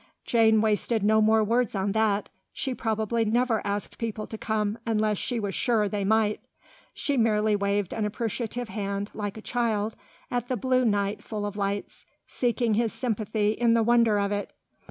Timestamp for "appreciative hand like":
8.03-9.37